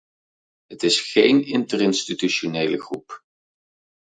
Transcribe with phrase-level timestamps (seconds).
[0.65, 3.23] Het is geen interinstitutionele groep.